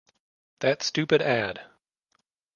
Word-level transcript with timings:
That 0.61 0.81
stupid 0.81 1.21
ad. 1.21 1.61